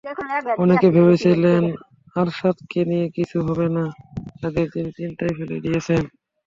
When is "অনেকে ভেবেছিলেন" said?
0.63-1.63